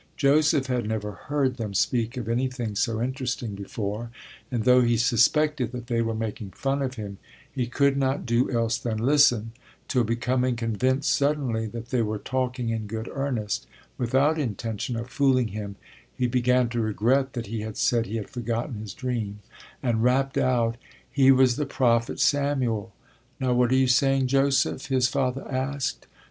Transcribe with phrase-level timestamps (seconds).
[0.17, 4.09] Joseph had never heard them speak of anything so interesting before,
[4.49, 7.19] and though he suspected that they were making fun of him
[7.51, 9.51] he could not do else than listen,
[9.87, 13.67] till becoming convinced suddenly that they were talking in good earnest
[13.99, 15.75] without intention of fooling him
[16.17, 19.37] he began to regret that he had said he had forgotten his dream,
[19.83, 20.77] and rapped out:
[21.11, 22.91] he was the prophet Samuel.
[23.39, 24.87] Now what are you saying, Joseph?
[24.87, 26.07] his father asked.